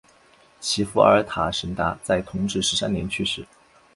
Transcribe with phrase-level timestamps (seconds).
[0.59, 3.45] 其父阿尔塔什达在同治十三年去世。